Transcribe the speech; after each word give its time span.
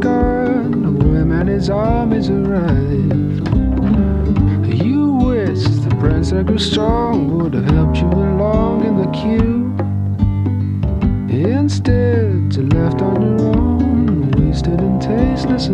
paragon 0.00 0.84
of 0.84 1.00
him 1.00 1.32
and 1.32 1.48
his 1.48 1.70
armies 1.70 2.30
arrived. 2.30 3.48
You 4.82 5.12
wish 5.12 5.62
the 5.64 5.96
prince 5.98 6.30
that 6.30 6.46
grew 6.46 6.58
strong 6.58 7.38
would 7.38 7.54
have 7.54 7.68
helped 7.70 7.98
you 7.98 8.06
along 8.06 8.84
in 8.84 8.96
the 8.96 9.06
queue. 9.10 9.74
Instead, 11.30 12.54
you 12.54 12.66
left 12.68 13.02
on 13.02 13.22
your 13.22 13.40
own, 13.56 14.30
wasted 14.32 14.80
and 14.80 15.00
tasteless. 15.00 15.68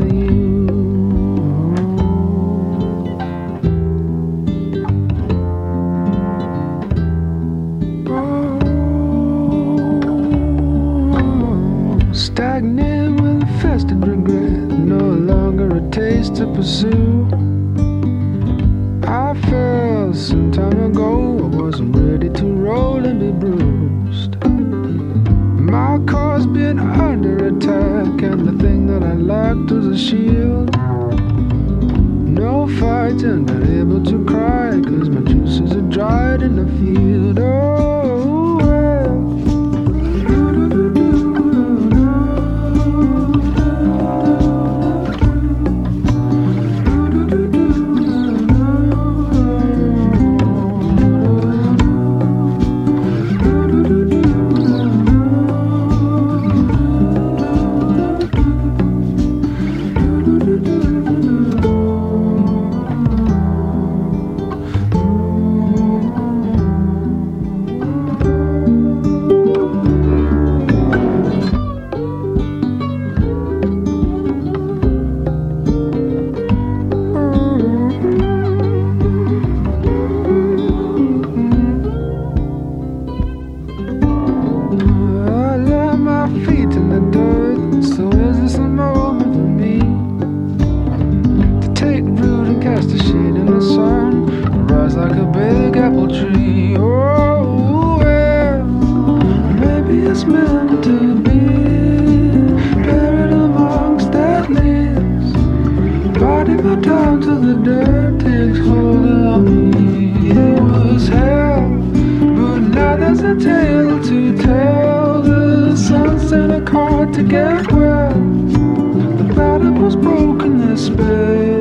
was 119.80 119.97
broken 119.97 120.68
this 120.68 120.86
space 120.86 121.53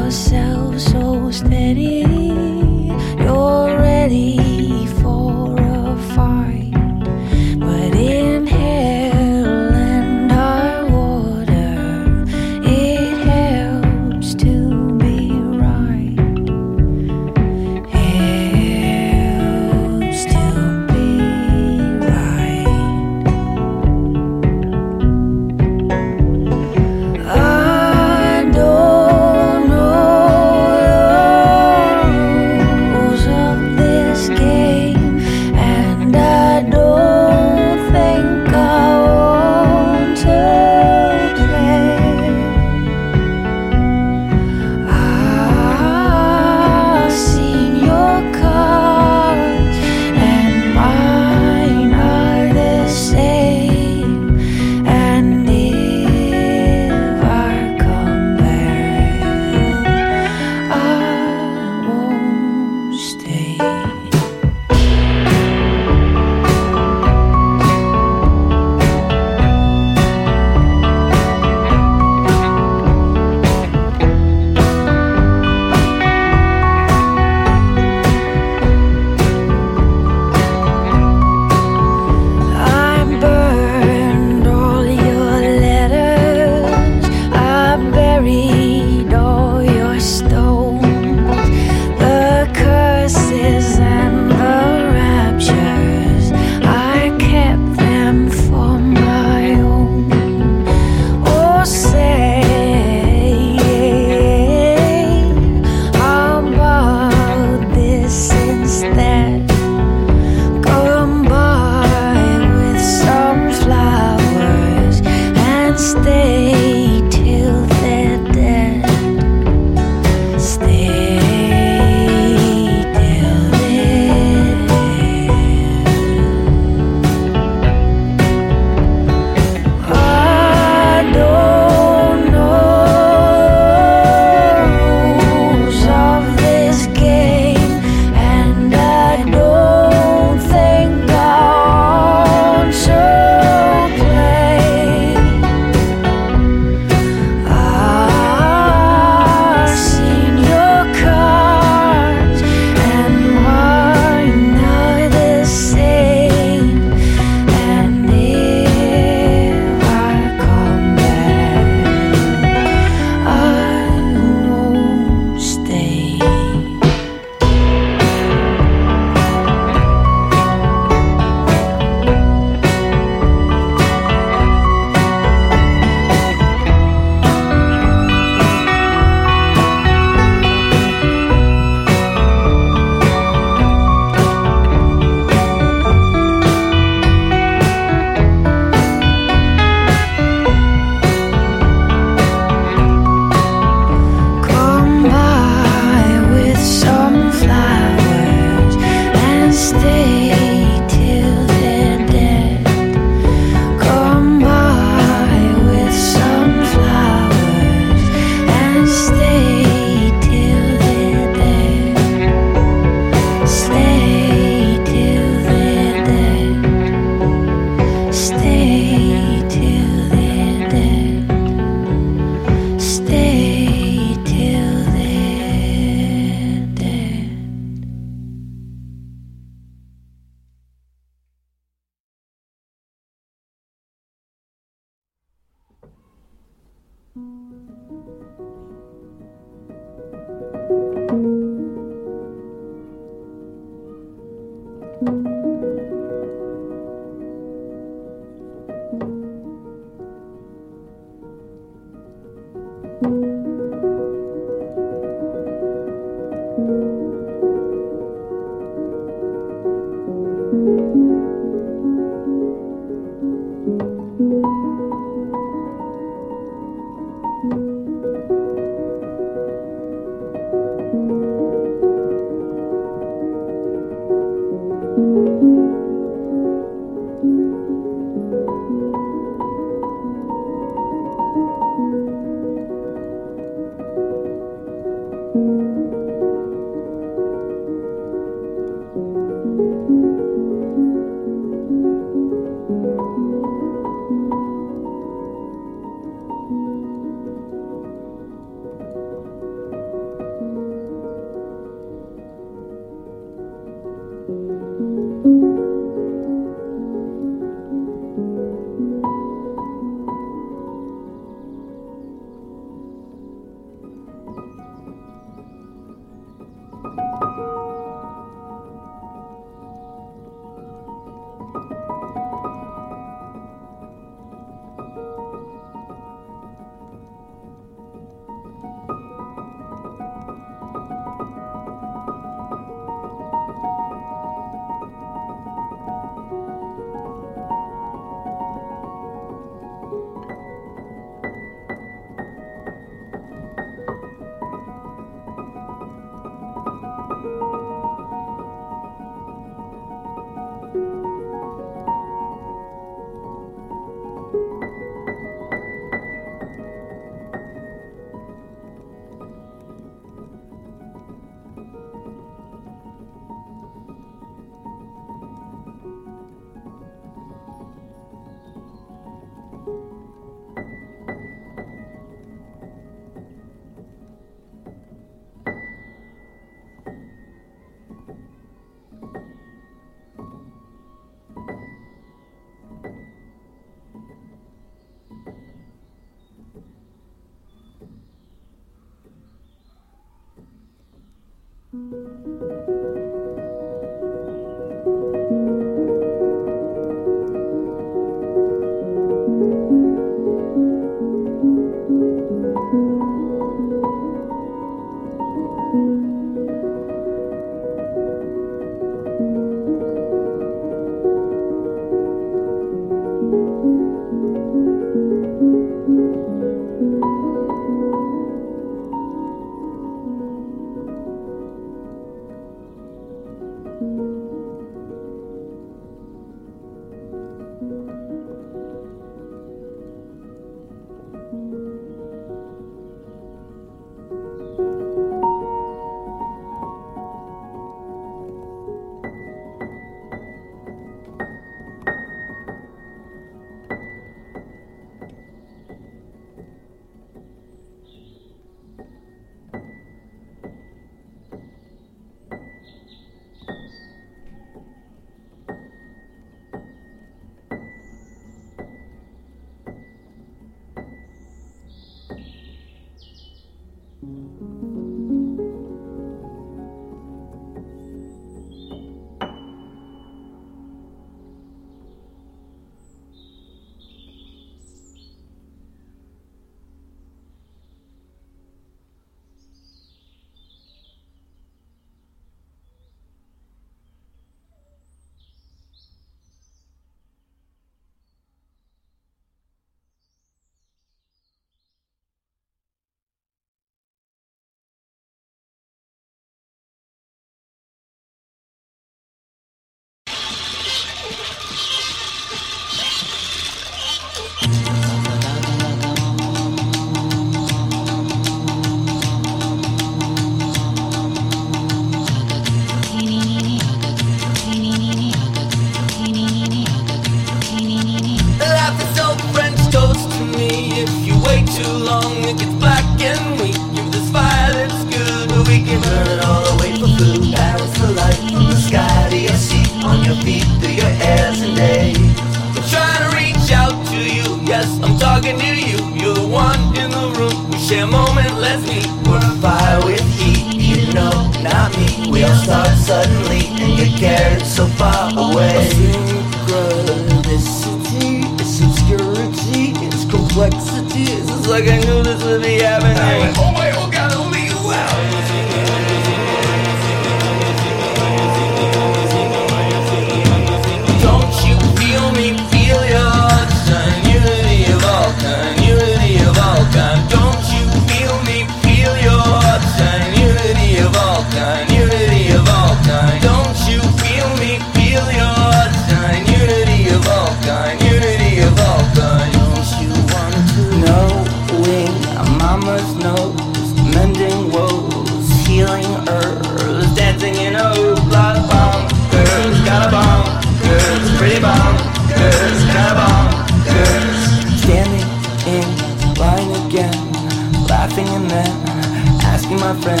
my 599.58 599.74
friend. 599.82 600.00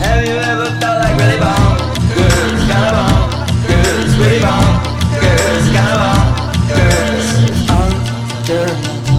Have 0.00 0.24
you 0.24 0.34
ever 0.34 0.64
felt 0.80 0.98
like 1.04 1.16
really 1.20 1.38
bomb? 1.38 1.76
Girls, 2.16 2.62
gotta 2.72 2.96
bomb. 2.96 3.28
Girls, 3.68 4.16
really 4.16 4.40
bomb. 4.40 4.80
Girls, 5.20 5.66
gotta 5.76 5.96
bomb. 6.04 6.28
Girls. 6.72 7.28
Under 7.68 8.64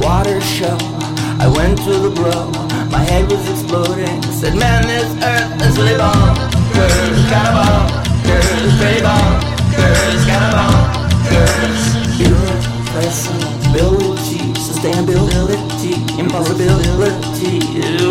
water 0.01 0.41
show, 0.41 0.77
I 1.37 1.47
went 1.55 1.77
to 1.85 1.93
the 2.05 2.09
blow. 2.09 2.49
My 2.89 3.03
head 3.05 3.29
was 3.29 3.45
exploding. 3.47 4.09
I 4.09 4.31
said, 4.31 4.55
man, 4.55 4.87
this 4.87 5.09
earth 5.23 5.61
is 5.61 5.77
really 5.77 5.97
bomb. 5.97 6.35
Girls, 6.73 7.21
gotta 7.29 7.53
bomb. 7.53 7.85
Girls, 8.25 8.73
really 8.81 9.01
bomb. 9.05 9.37
Girls, 9.77 10.25
gotta 10.25 10.49
bomb. 10.57 10.81
Girls. 11.29 11.81
Irrepressible, 12.19 14.08
Instability, 14.81 15.91
impossibility. 16.17 17.59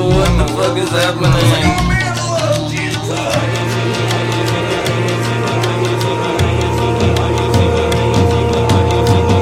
What 0.05 0.29
the 0.37 0.45
fuck 0.53 0.77
is 0.77 0.91
happening? 0.91 1.33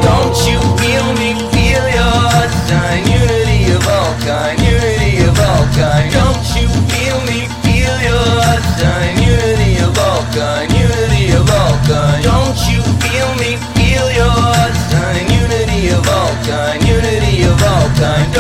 Don't 0.02 0.38
you 0.46 0.60
feel 0.78 1.06
me? 1.14 1.34
Feel 1.50 1.86
your 1.90 2.30
unity 3.08 3.72
of 3.72 3.88
all 3.88 4.14
kinds. 4.20 4.55
time. 17.96 18.35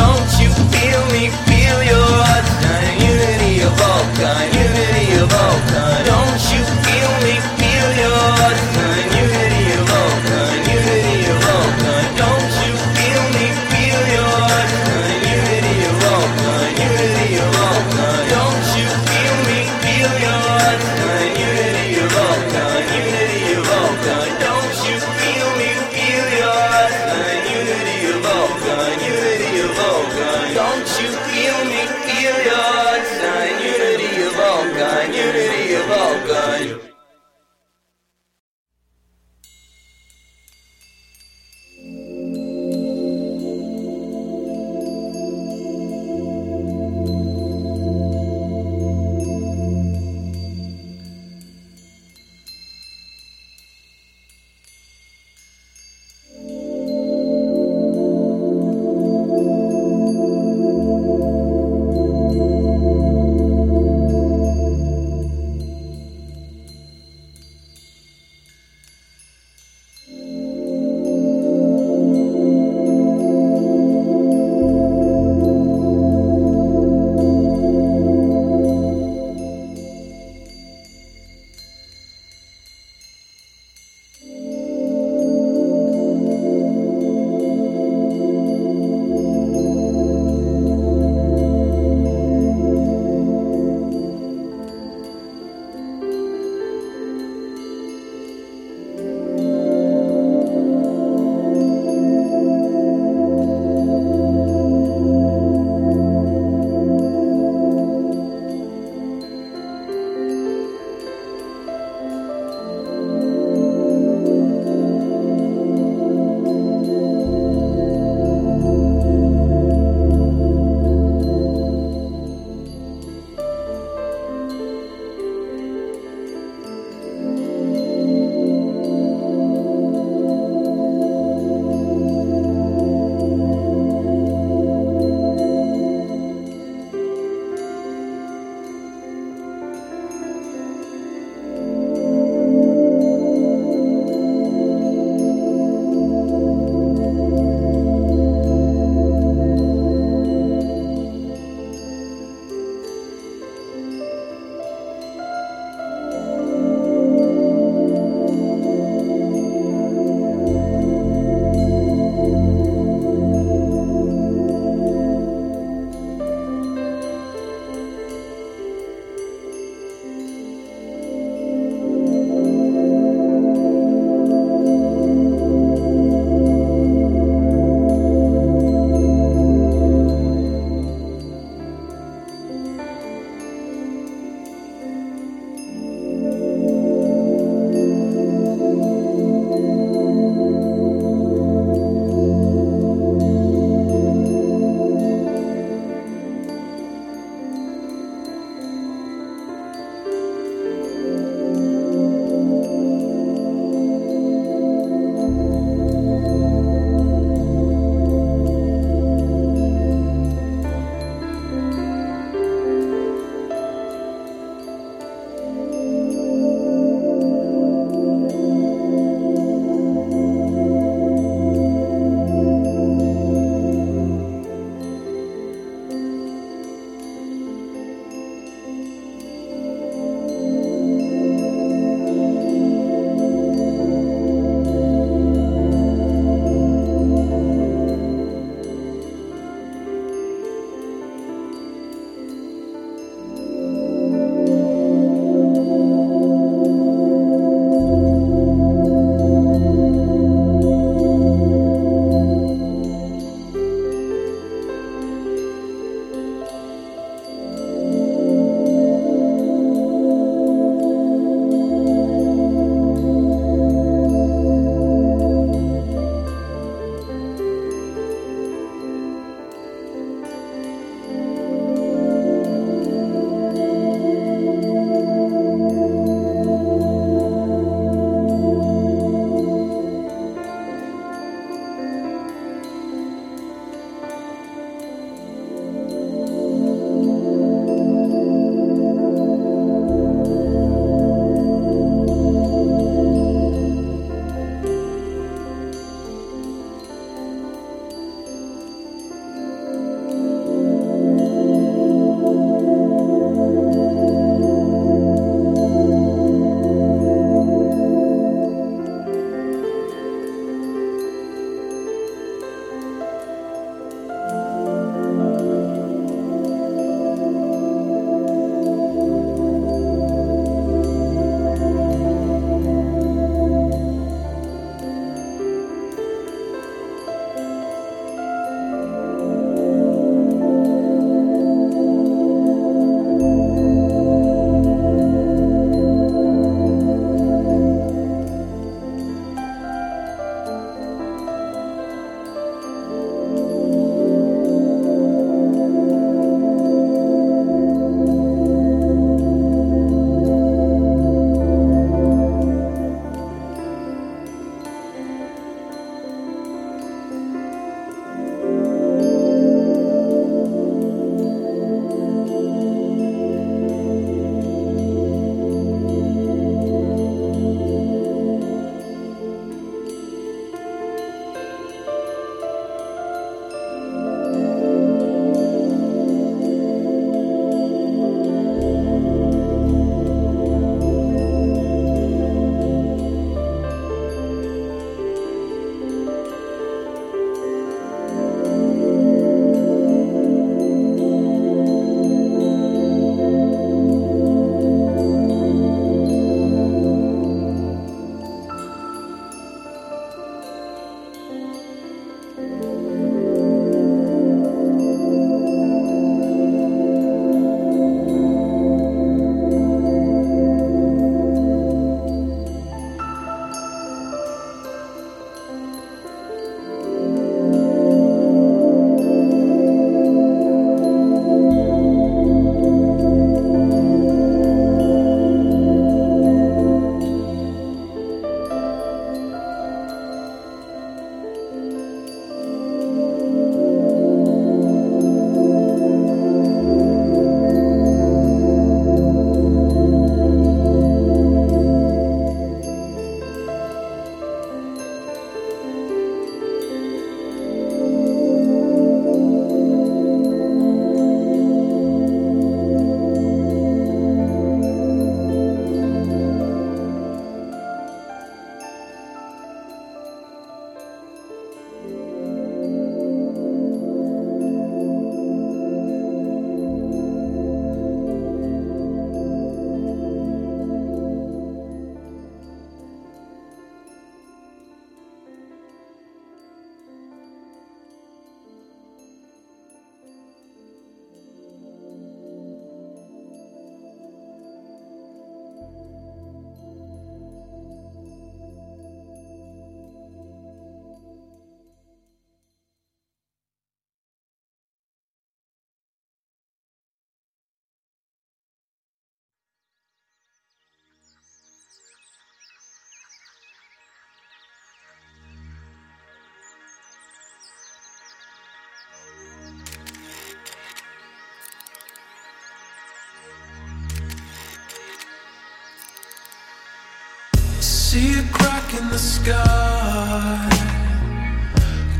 The 518.90 518.98
sky. 518.98 520.48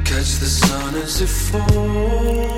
Catch 0.04 0.38
the 0.40 0.46
sun 0.46 0.94
as 0.96 1.20
it 1.20 1.28
falls. 1.28 2.55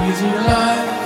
crazy 0.00 0.26
life. 0.26 0.99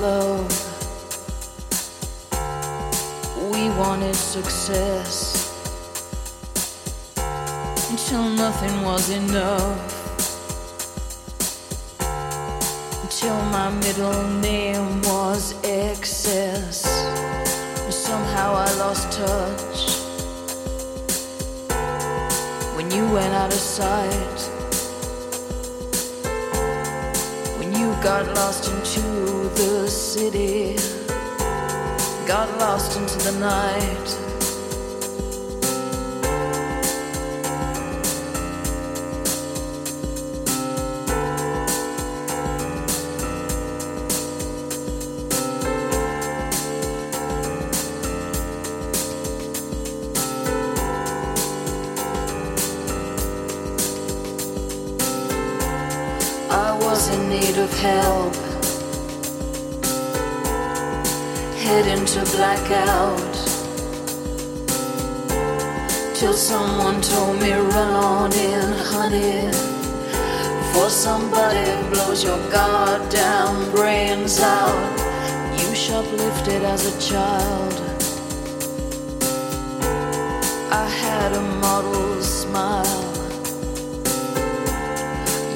Love. 0.00 0.48
We 3.52 3.68
wanted 3.76 4.14
success 4.14 5.52
until 7.90 8.24
nothing 8.30 8.82
was 8.82 9.10
enough. 9.10 9.96
Until 13.02 13.36
my 13.56 13.70
middle 13.70 14.22
name 14.40 15.02
was 15.02 15.54
excess. 15.64 16.80
Somehow 17.90 18.54
I 18.54 18.72
lost 18.78 19.12
touch 19.12 19.80
when 22.74 22.90
you 22.90 23.04
went 23.12 23.34
out 23.34 23.52
of 23.52 23.60
sight. 23.60 24.40
When 27.58 27.72
you 27.74 27.92
got 28.02 28.26
lost 28.34 28.70
into 28.70 29.09
the 29.48 29.88
city, 29.88 30.76
got 32.26 32.48
lost 32.58 32.96
into 32.98 33.18
the 33.30 33.38
night. 33.38 34.19
Told 67.20 67.38
me, 67.38 67.52
run 67.52 67.94
on 67.94 68.32
in, 68.32 68.72
honey. 68.92 69.44
Before 70.60 70.88
somebody 70.88 71.66
blows 71.92 72.24
your 72.24 72.40
goddamn 72.50 73.70
brains 73.72 74.40
out. 74.40 74.84
You 75.58 75.68
shoplifted 75.84 76.62
as 76.74 76.82
a 76.92 76.94
child. 77.10 77.74
I 80.84 80.86
had 81.04 81.30
a 81.42 81.44
model 81.66 82.22
smile. 82.22 83.04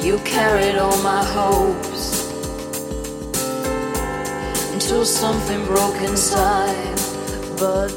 You 0.05 0.19
carried 0.37 0.77
all 0.77 0.99
my 1.13 1.25
hopes 1.39 2.05
until 4.75 5.05
something 5.07 5.65
broke 5.65 6.01
inside. 6.11 6.99
But 7.59 7.94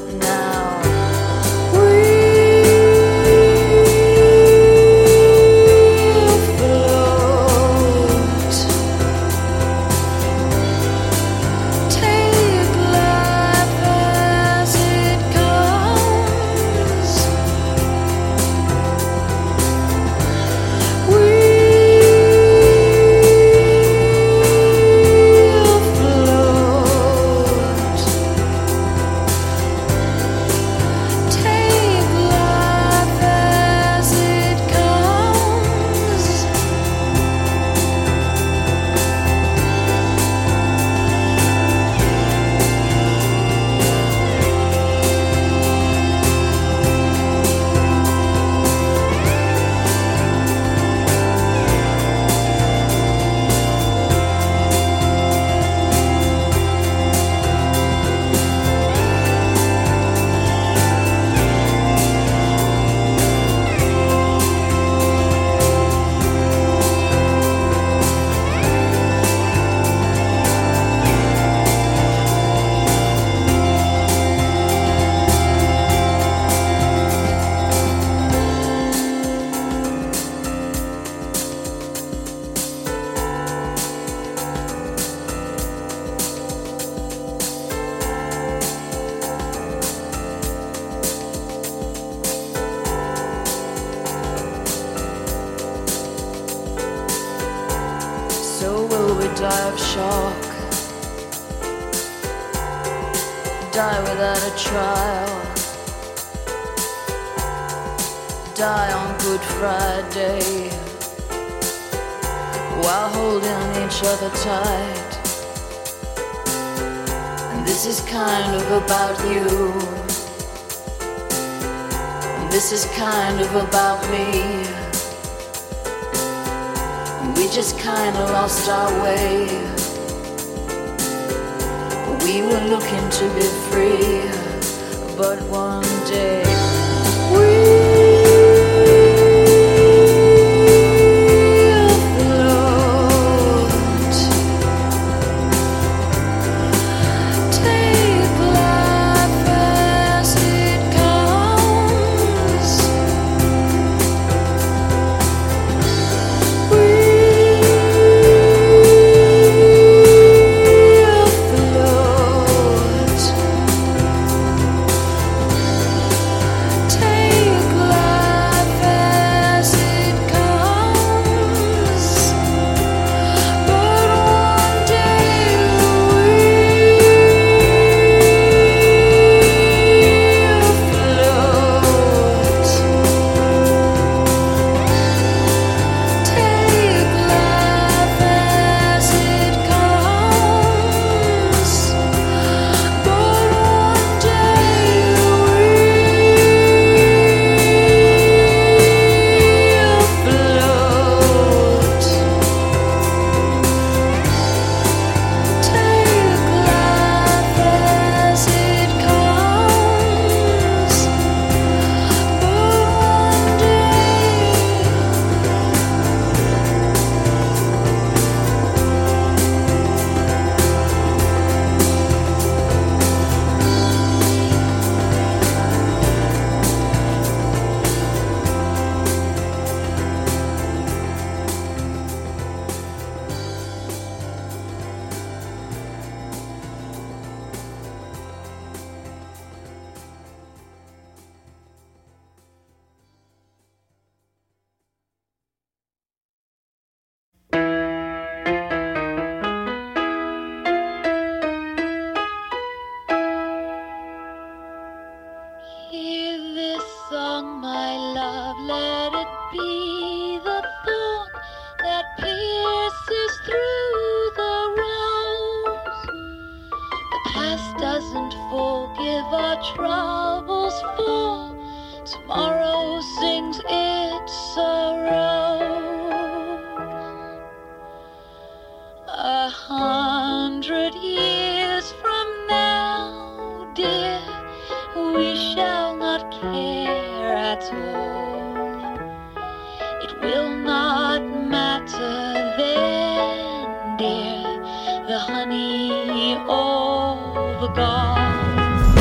me, 295.78 296.36
oh, 296.48 297.56
the 297.60 297.68
gods, 297.68 298.94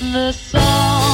the 0.00 0.32
song. 0.32 1.05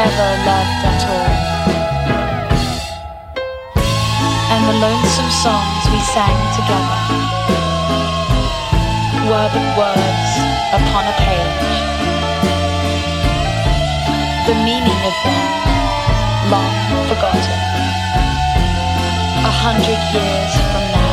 ever 0.00 0.30
loved 0.48 0.82
at 0.92 1.02
all. 1.12 1.34
And 4.52 4.62
the 4.70 4.76
lonesome 4.86 5.32
songs 5.44 5.82
we 5.92 6.00
sang 6.14 6.40
together 6.56 7.00
were 9.28 9.48
but 9.52 9.66
words 9.76 10.32
upon 10.78 11.04
a 11.04 11.16
page. 11.26 11.72
The 14.48 14.56
meaning 14.64 15.00
of 15.08 15.14
them 15.24 15.44
long 16.48 16.76
forgotten. 17.08 17.60
A 19.50 19.52
hundred 19.64 20.00
years 20.16 20.52
from 20.72 20.84
now. 20.96 21.09